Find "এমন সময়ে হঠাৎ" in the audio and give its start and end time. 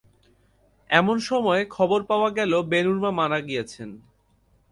0.89-1.73